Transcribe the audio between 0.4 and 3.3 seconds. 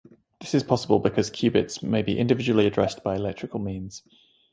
is possible because qubits may be individually addressed by